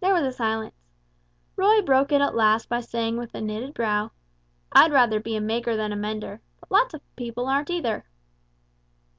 [0.00, 0.74] There was silence:
[1.54, 4.12] Roy broke it at last by saying with knitted brow,
[4.72, 8.06] "I'd rather be a maker than a mender, but lots of people aren't either."